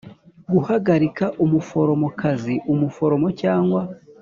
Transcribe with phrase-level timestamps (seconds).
[0.53, 3.81] Guhagarika umuforomokazi umuforomo cyangwa